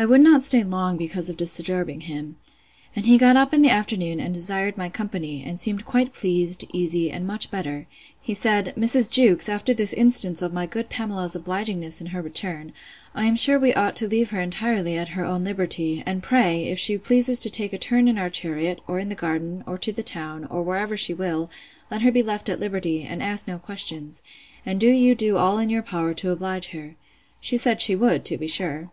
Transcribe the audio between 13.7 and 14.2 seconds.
ought to